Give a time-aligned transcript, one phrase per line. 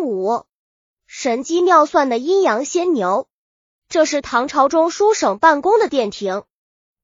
[0.00, 0.44] 五，
[1.06, 3.28] 神机妙算的阴阳仙牛。
[3.88, 6.44] 这是唐朝中书省办公的殿庭，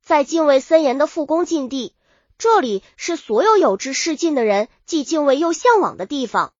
[0.04, 1.94] 在敬畏森严的复宫禁地，
[2.38, 6.52] 这里是所有有志仕进的人既敬畏又向往的地方。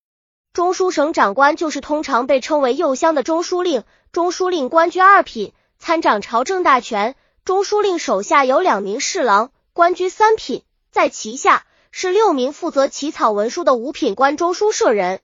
[0.52, 7.14] 中书省长官就是通常被称为右相的中书令，中书令官居二品，参掌朝政大权。
[7.44, 15.20] 中书令手下有两名侍郎，官居三品，在其下是六名负责起草文书的五品官中书舍人，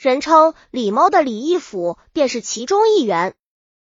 [0.00, 3.34] 人称李猫的李义府便是其中一员。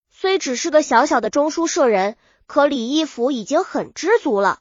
[0.10, 2.16] 虽只是个小小的中书舍人，
[2.48, 4.60] 可李义府已经很知足了。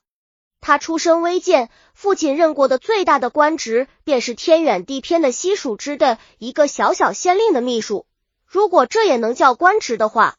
[0.60, 8.04] 他出身微贱，父亲任过的最大的官职便是天远地偏的西蜀之的一个小小县令的秘书。
[8.44, 10.34] 如果这也能叫官职的话，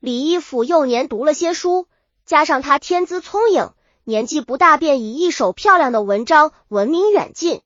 [0.00, 1.86] 李义府幼年读了些书。
[2.24, 3.72] 加上他天资聪颖，
[4.04, 7.60] 年纪不大便以一手漂亮的文章闻名远近。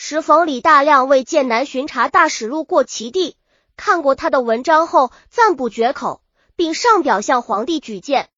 [0.00, 3.36] 时逢李大亮为剑南巡查大使路过其地，
[3.76, 6.22] 看过他的文章后赞不绝口，
[6.54, 8.28] 并上表向皇帝举荐。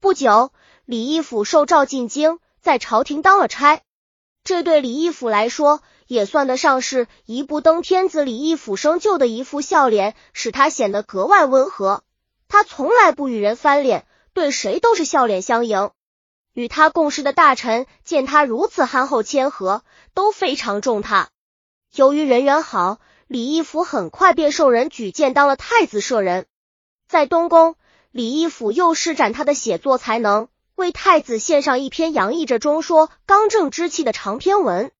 [0.00, 0.52] 不久，
[0.84, 3.80] 李义府受召进京，在朝廷当了差。
[4.44, 8.10] 这对李义府来说，也算得上是一步登天。
[8.10, 12.02] 子李义府生就的一副笑脸，使他显得格外温和。
[12.48, 14.04] 他从来不与人翻脸。
[14.34, 15.90] 对谁都是笑脸相迎，
[16.58, 21.28] 与他共事的大臣见他如此憨厚谦和，都非常重他。
[21.94, 26.46] 由于人缘好，李义府很快便受人举荐当了太子舍人。
[27.06, 27.76] 在东宫，
[28.10, 34.90] 李义府又施展他的写作才能，为太子献上一篇洋溢着中说刚正之气的长篇文，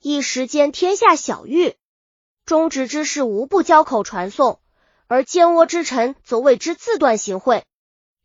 [0.00, 1.74] 一时间天下晓誉。
[2.46, 4.58] 忠直之士无不交口传颂，
[5.06, 7.62] 而奸窝之臣则为之自断行贿。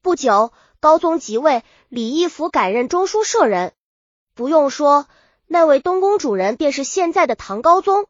[0.01, 3.73] 不久，高宗即位，李义府改任中书舍人。
[4.33, 5.07] 不用说，
[5.45, 8.07] 那位东宫主人便是现在的唐高宗。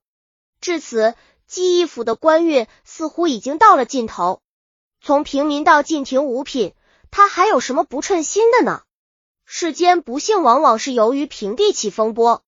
[0.61, 1.15] 至此，
[1.47, 4.41] 记义府的官运似乎已经到了尽头。
[5.01, 6.75] 从平民到进廷五品，
[7.09, 8.83] 他还有什么不称心的呢？
[9.45, 12.43] 世间不幸往往是由于平地起风波。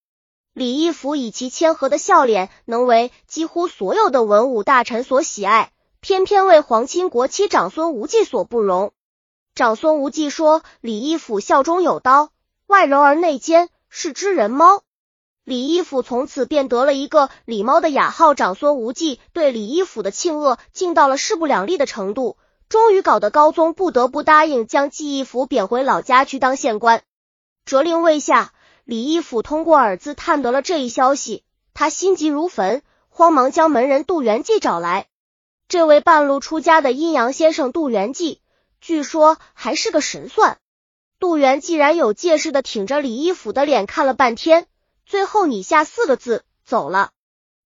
[0.53, 8.93] 李义府以其谦和的笑脸，能为几乎所有的文武大臣所喜爱，偏偏为皇亲国戚长孙无忌所不容。
[9.53, 12.29] 长孙无忌说：“李义府笑中有刀，
[12.67, 14.83] 外柔而内坚，是只人猫。”
[15.43, 18.33] 李义府从此便得了一个“李猫”的雅号。
[18.33, 22.37] 长孙无忌对李义府的庆恶，竟到了势不两立的程度，
[22.69, 27.01] 终于搞得高宗不得不答应将季义府贬回老家去当县官。
[27.65, 28.53] 责令未下，
[28.85, 35.07] 李义府通过耳字探得了这一消息，他心急如焚，慌忙将门人杜元济找来。
[35.67, 38.40] 这位半路出家的阴阳先生杜元济。
[38.81, 40.57] 据说还是个神算。
[41.19, 44.65] 杜元既然有借势的挺着李义府的脸看了半天，
[45.05, 47.11] 最后拟下四个字走了。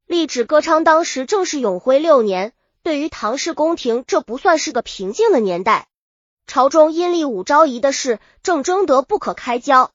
[0.05, 2.51] 立指歌昌当时正是永徽六年，
[2.83, 5.87] 对于唐氏宫廷，这不算是个平静的年代。
[6.47, 9.91] 朝中阴历武昭仪的事正争得不可开交，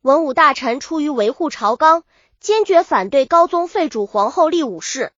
[0.00, 2.04] 文武大臣出于维护朝纲，
[2.40, 5.12] 坚决反对高宗废主皇后立武氏。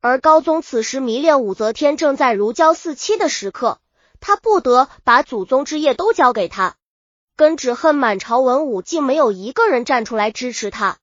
[0.00, 3.78] 而高宗此时迷恋武则天，正在如胶似漆的时刻。
[4.20, 6.76] 他不得把祖宗之业都交给他，
[7.36, 10.98] 根只恨满朝文武竟没有一个人站出来支持他。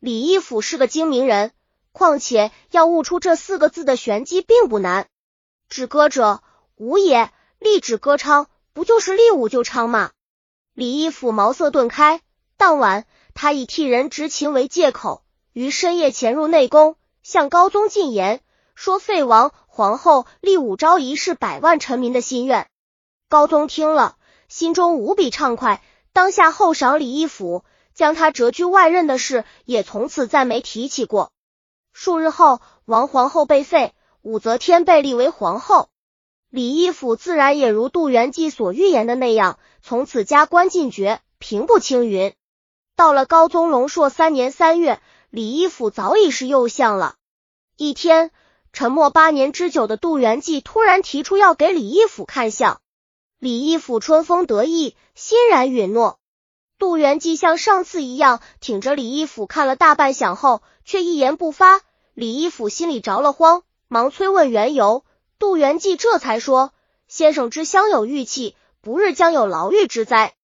[0.00, 1.52] 李义府是个精明人，
[1.92, 5.06] 况且要悟出这四个字的玄机并不难。
[5.68, 6.42] 止歌者
[6.76, 10.10] 武也，立止歌昌，不就是立武就昌吗？
[10.74, 12.20] 李义府茅塞顿开，
[12.56, 15.22] 当晚他以替人执勤为借口，
[15.52, 18.40] 于深夜潜入内宫，向高宗进言
[18.80, 19.52] 说废王。
[19.66, 22.66] 皇后立武昭仪是百万臣民的心愿。
[23.28, 24.16] 高宗听了，
[24.48, 25.82] 心中无比畅快，
[26.14, 31.30] 当下厚赏李义府，将他谪居外任的事也从此再没提起过。
[31.92, 33.92] 数日后，王皇后被废，
[34.22, 35.90] 武则天被立为皇后，
[36.48, 42.32] 李义府自然也如杜元济所预言的那样，从此加官进爵，平步青云。
[42.96, 47.16] 到了高宗龙朔三年三月，李义府早已是右相了。
[47.76, 48.30] 一天。
[48.72, 52.80] 沉默八年之久的杜元济突然提出要给李义府看相，
[53.38, 56.18] 李义府春风得意，欣然允诺。
[56.78, 61.82] 杜元济像上次一样挺着李义府看了大半晌后，却一言不发。
[62.14, 65.04] 李义府心里着了慌，忙催问缘由。
[65.38, 66.72] 杜元济这才说
[67.06, 70.34] ：“先生之相有玉气，不日将有牢狱之灾。”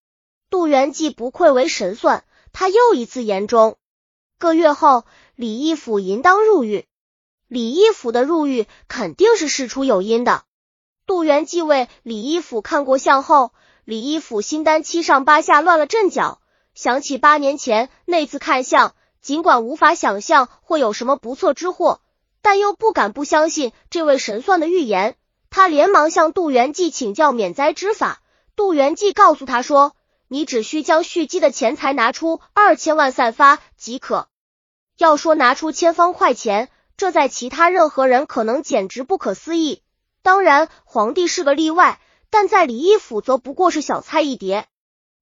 [0.50, 3.76] 杜元济不愧为神算，他又一次言中。
[4.38, 5.04] 个月后，
[5.34, 6.86] 李义府银当入狱。
[7.48, 10.42] 李义府的入狱肯定是事出有因的。
[11.06, 13.52] 杜元继为李义府看过相后，
[13.84, 16.40] 李义府心担七上八下乱了阵脚，
[16.74, 22.00] 想起八年前那次看相，尽管无法想象会有什么不测之祸，
[22.42, 25.16] 但又不敢不相信这位神算的预言。
[25.48, 28.20] 他连忙向杜元济请教免灾之法。
[28.56, 29.94] 杜元济告诉他说
[30.28, 34.28] ：“你只需将蓄积的钱财拿出二千万散发即可。
[34.98, 39.82] 要说拿出千方块钱，这在其他任何人可能简直不可思议。
[40.22, 42.00] 当然，皇帝是个例外，
[42.30, 44.66] 但在李义府则不过是小菜一碟。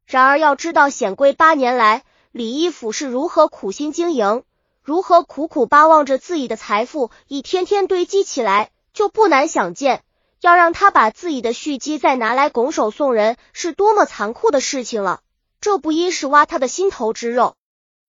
[0.06, 4.44] 然而，要知道显贵八年来李义府是如何苦心经营，
[4.82, 10.02] 如何苦苦巴望着自己的财富一天天堆积起来，就不难想见。”
[10.40, 15.22] 要让他把自己的蓄积再拿来拱手送人，是多么残酷的事情了。
[15.58, 17.56] 这不一是挖他的心头之肉，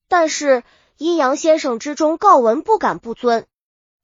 [0.09, 0.63] 但是
[0.97, 3.47] 阴阳先生之中告文不敢不遵。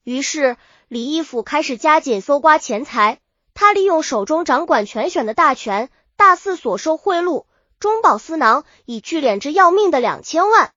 [0.03, 0.57] 于是
[0.87, 3.19] 李义府开始加紧搜刮钱财。
[3.53, 7.45] 他利用手中掌管全选的大权，大肆所收贿赂，
[7.79, 10.71] 中饱私囊，以聚敛之要命的两千万。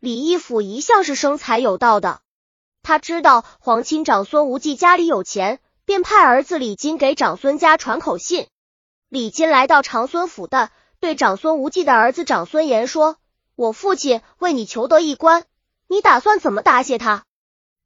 [0.00, 2.20] 李义府一向是生财有道的，
[2.82, 5.60] 他知道皇亲长孙无忌家里有钱。
[5.84, 8.48] 便派儿子李金给长孙家传口信。
[9.08, 10.68] 李金来到长孙府的，
[11.00, 13.16] 对长孙无忌的儿子长孙岩说
[13.56, 15.46] ：“我父亲为你求得一官，
[15.86, 17.24] 你打算怎么答谢他？”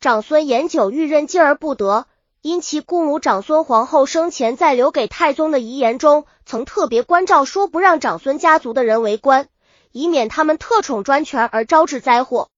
[0.02, 2.08] 长孙岩久欲任进而不得，
[2.40, 9.48] 因其姑母长孙皇后生前在留给太宗的遗言中，曾特别关照说不让长孙家族的人为官，
[9.92, 12.48] 以免他们特宠专权而招致灾祸。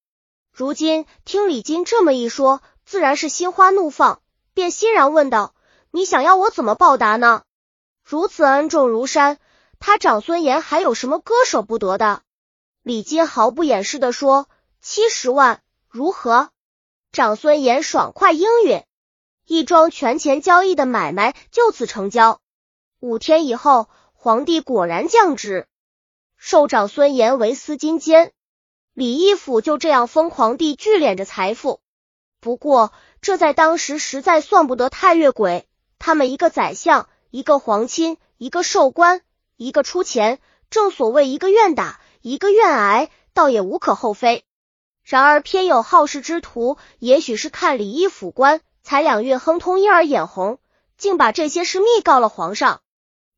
[0.51, 4.21] 如今听李金这么一说，自然是心花怒放。
[4.55, 5.53] 便欣然问道
[5.93, 7.43] ：“你想要我怎么报答呢？
[8.03, 9.37] 如此恩重如山，
[9.79, 12.23] 他长孙岩还有什么割舍不得的？”
[12.81, 14.47] 李金毫不掩饰的说
[14.81, 16.49] ：“七十万，如何？”
[17.15, 18.83] 长孙岩爽快应允，
[19.45, 22.41] 一桩权钱交易的买卖就此成交。
[22.99, 25.65] 五天以后，皇帝果然降旨，
[26.35, 28.33] 授长孙岩为司金监。
[28.93, 31.79] 李义府就这样疯狂地聚敛着财富。
[32.41, 32.91] 不过，
[33.21, 35.69] 这在当时实在算不得太越轨。
[35.97, 39.21] 他们一个宰相，一个皇亲，一个寿官，
[39.55, 44.43] 一个出钱，正所谓一个愿打，一个愿挨，倒也无可厚非。
[45.05, 50.57] 然而偏有好事之徒，也许是看李义府官才两月亨通，因而眼红，
[50.97, 52.81] 竟把这些事密告了皇上。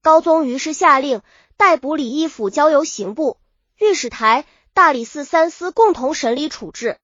[0.01, 1.21] 高宗于是下令
[1.57, 3.37] 逮捕李义府，交由刑部、
[3.77, 6.99] 御史台、大理寺三司共同审理处置。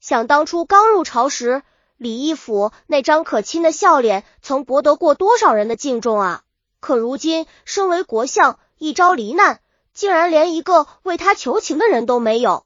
[0.00, 1.62] 想当初刚入朝时，
[1.98, 6.42] 李义府那张可亲的笑脸，曾博得过多少人的敬重啊！
[6.80, 9.60] 可如今身为国相，一朝罹难，
[9.92, 12.64] 竟然连一个为他求情的人都没有，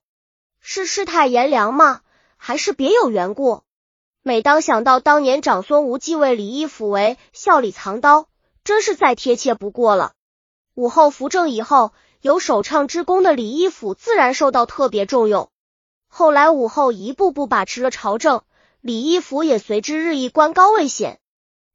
[0.64, 2.02] 是世态炎凉吗？
[2.36, 3.62] 还是别有缘故？
[4.22, 8.28] 每当想到当年长孙无忌为李义府为笑里藏刀，
[8.62, 10.12] 真是再贴切不过了。
[10.74, 15.50] 武后扶正以后，有首倡之功的李义府自然受到特别重用。
[16.06, 18.42] 后来武后一步步把持了朝政。
[18.80, 21.18] 李义府也随之日益官高位显，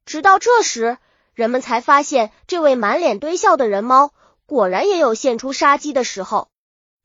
[0.06, 0.98] 直到这时，
[1.34, 4.13] 人们才发现这位满脸堆笑的人猫，
[4.45, 6.48] 果然也有现出杀机的时候。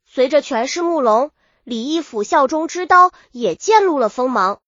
[0.05, 1.31] 随着权势慕容，
[1.63, 4.59] 李义府效忠之刀也渐露了锋芒，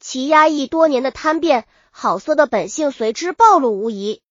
[0.00, 4.22] 其压抑多年的贪变、好色的本性随之暴露无遗。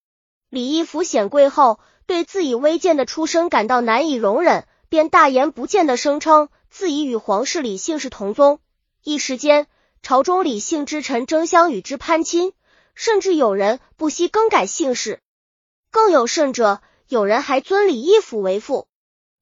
[0.49, 8.59] 李义府显贵后，对自己微贱的出身感到难以容忍，便大言不惭的声称自己与皇室李姓是同宗，
[9.03, 9.67] 一时间。
[10.03, 12.53] 朝中李姓之臣争相与之攀亲，
[12.95, 15.21] 甚至有人不惜更改姓氏。
[15.91, 18.87] 更有甚者，有人还尊李义府为父。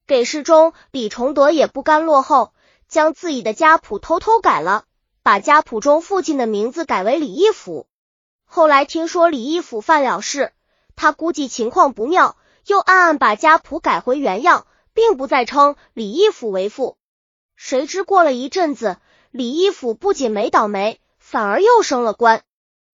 [0.06, 2.54] 给事中，李崇德也不甘落后，
[2.90, 4.84] 将自己的家谱偷偷改了，
[5.24, 7.88] 把家谱中父亲的名字改为李义府。
[8.46, 10.52] 后来听说李义府犯了事，
[10.96, 16.98] 他估计情况不妙，又暗暗把家谱改回原样，并不再称李义府为父。
[17.56, 18.98] 谁知过了一阵子。
[19.32, 22.42] 李义府不仅没倒霉，反而又升了官。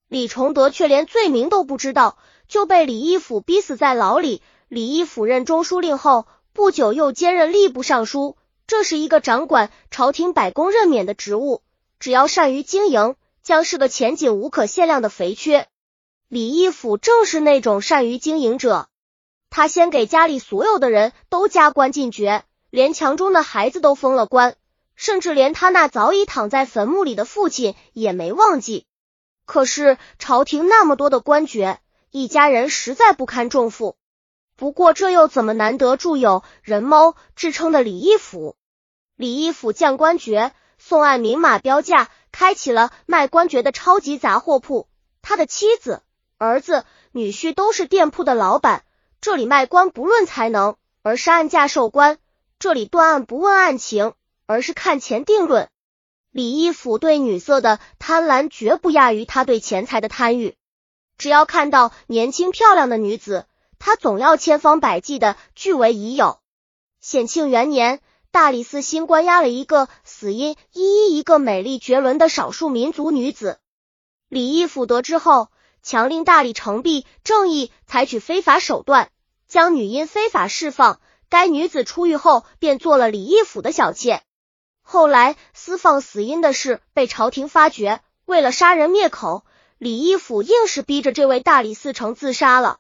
[0.08, 4.42] 李崇德却连罪名都不知道，就被李义府逼死在牢里。
[4.68, 8.36] 李义府任中书令后，不久又兼任吏部尚书，
[8.68, 11.62] 这是一个掌管朝廷百公任免的职务。
[12.00, 15.68] 只要善于经营，将是个前景无可限量的肥缺。
[16.28, 18.88] 李义府正是那种善于经营者，
[19.50, 24.56] 他先给家里所有的人都加官进爵，连墙中的孩子都封了官。
[24.96, 28.86] 甚至连他那早已躺在坟墓里的父亲也没忘记。
[29.46, 31.80] 可是朝廷那么多的官爵，
[32.12, 33.98] 一家人实在不堪重负。
[34.56, 38.56] 不过这又怎么难得住有人猫之称的李义府？
[39.16, 44.88] 李义府将官爵，送按明码标价，开启了卖官爵的超级杂货铺。
[45.22, 46.02] 他的妻子、
[46.38, 48.84] 儿子、女婿都是店铺的老板。
[49.22, 52.18] 这里卖官不论才能，而是按价售官；
[52.60, 54.14] 这里断案不问案情。
[54.46, 55.70] 而是看钱定论。
[56.30, 60.56] 李义府对女色的贪婪绝不亚于他对钱财的贪欲。
[61.18, 63.46] 只要看到年轻漂亮的女子，
[63.86, 66.40] 他总要千方百计的据为己有。
[67.02, 68.00] 显庆元年，
[68.32, 73.60] 大理寺新关押了一个死因一一一个美丽绝伦的少数民族女子。
[74.30, 75.50] 李义府得知后，
[75.82, 79.10] 强令大理城壁正义采取非法手段，
[79.50, 81.02] 将女婴非法释放。
[81.28, 84.22] 该女子出狱后，便做了李义府的小妾。
[84.82, 89.44] 后来私放死因的事被朝廷发觉，为了杀人灭口，
[89.78, 92.80] 李义府硬是逼着这位大理寺丞自杀了。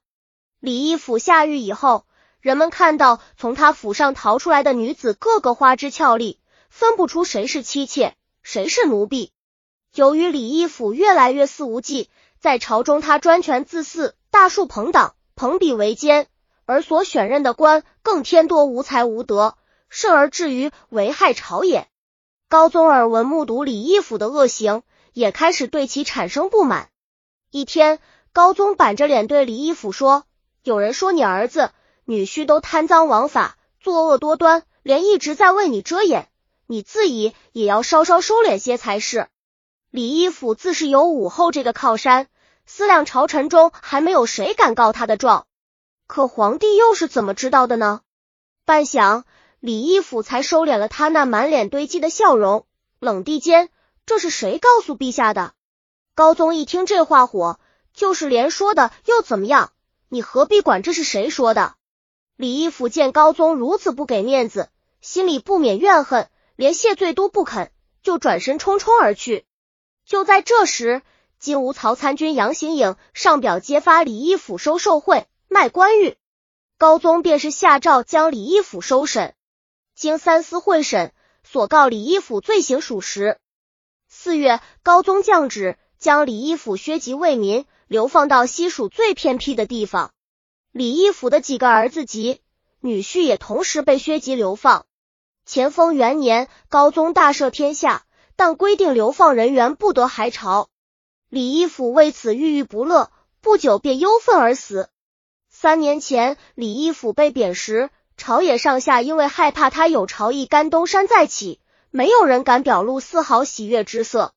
[0.63, 2.05] 李义府下狱以后，
[2.39, 6.39] 人们看到从他府上逃出来的女子个个花枝俏丽，
[6.69, 9.33] 分不出谁是妻妾，谁是奴婢。
[9.93, 16.27] 由于李义府越来越肆无忌，在朝中他专权自私，大树朋党，朋比为奸，
[16.63, 19.57] 而所选任的官更天多无才无德，
[19.89, 21.89] 甚而至于危害朝野。
[22.47, 26.87] 高宗耳闻目睹李义府的恶行，也开始对其产生不满。
[27.51, 27.99] 一天，
[28.31, 30.23] 高宗板着脸对李义府说
[30.63, 31.71] ：“有人说你儿子、
[32.05, 36.29] 女婿都贪赃枉法，作恶多端，连一直在为你遮掩，
[36.67, 39.27] 你自己也要稍稍收敛些才是。”
[39.91, 42.27] 李义府自是有武后这个靠山，
[42.65, 45.47] 思量朝臣中还没有谁敢告他的状，
[46.07, 47.99] 可皇帝又是怎么知道的呢？
[48.63, 49.23] 半晌。
[49.59, 52.65] 李义府才收敛了他那满脸堆积的笑容，
[52.99, 53.69] 冷地间，
[54.05, 55.53] 这是谁告诉陛下的？
[56.15, 57.59] 高宗一听这话火，
[57.93, 59.72] 就是连说的又怎么样？
[60.13, 61.73] 你何必管这是谁说的？
[62.35, 64.69] 李义府见高宗如此不给面子，
[65.01, 67.71] 心里不免怨恨，连谢罪都不肯，
[68.03, 69.43] 就转身匆匆而去。
[70.05, 71.01] 就在这时，
[71.39, 76.13] 金吾曹参军杨行影上表揭发李义府收受贿、卖官鬻，
[76.77, 79.33] 高宗便是下诏将李义府收审。
[79.95, 81.11] 经三司会审，
[81.43, 83.39] 所告李义府罪行属实。
[84.07, 90.11] 四月，高宗降旨将李义府削籍为民，流放到西蜀最偏僻的地方。
[90.71, 92.41] 李义府的几个儿子及
[92.79, 94.85] 女婿也同时被削籍流放。
[95.45, 100.69] 乾封元年，高宗大赦天下，但规定流放人员不得还朝。
[101.29, 103.11] 李义府为此郁郁不乐，
[103.41, 104.89] 不久便忧愤而死。
[105.49, 107.89] 三年前，李义府被贬时。
[108.15, 111.59] 朝野上下因为害怕他有朝一甘东山再起，
[111.89, 114.33] 没有人敢表露丝毫喜悦之色。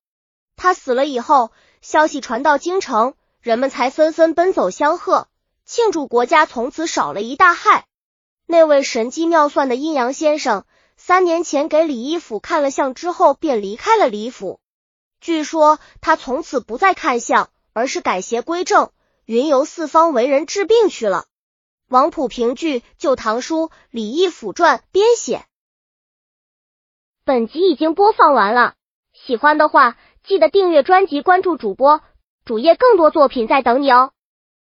[0.57, 3.15] 他死了以后，消息传到京城，
[3.47, 5.29] 人们才纷纷奔走相贺，
[5.65, 7.87] 庆祝国家从此少了一大害。
[8.45, 10.65] 那位神机妙算的阴阳先生，
[10.97, 14.59] 三年前给李义府看了相之后，便离开了李府。
[15.21, 18.91] 据说他从此不再看相，而是改邪归正，
[19.27, 21.27] 云游四方，为人治病去了。
[21.89, 25.45] 王普评剧《旧唐书·李义府传》编写。
[27.25, 28.75] 本集已经播放完了，
[29.13, 32.01] 喜欢的话记得订阅专辑，关注主播
[32.47, 34.13] 主页，更多作品在等你哦。